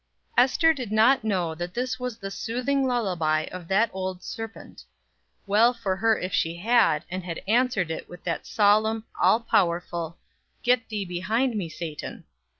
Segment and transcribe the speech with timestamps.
[0.35, 4.83] Ester did not know that this was the soothing lullaby of the old Serpent.
[5.45, 10.17] Well for her if she had, and had answered it with that solemn, all powerful
[10.63, 12.23] "Get thee behind me, Satan."